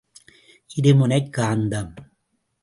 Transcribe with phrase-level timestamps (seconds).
[0.75, 1.93] இரு முனைக் காந்தம்.